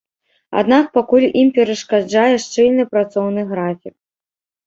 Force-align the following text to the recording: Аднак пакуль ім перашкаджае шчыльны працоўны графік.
Аднак 0.59 0.85
пакуль 0.97 1.25
ім 1.41 1.51
перашкаджае 1.57 2.35
шчыльны 2.45 2.83
працоўны 2.93 3.41
графік. 3.51 3.95